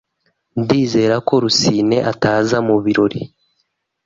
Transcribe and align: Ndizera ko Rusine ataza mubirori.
Ndizera 0.61 1.15
ko 1.27 1.33
Rusine 1.43 1.97
ataza 2.11 2.57
mubirori. 2.67 3.21